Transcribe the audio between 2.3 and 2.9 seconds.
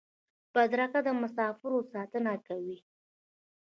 کوي.